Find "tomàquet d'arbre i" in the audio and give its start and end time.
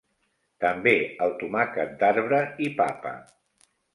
1.43-2.73